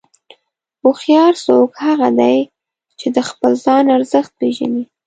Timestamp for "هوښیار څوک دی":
0.81-2.37